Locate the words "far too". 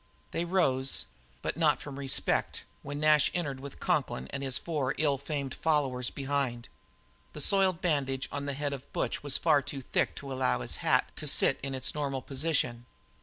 9.37-9.81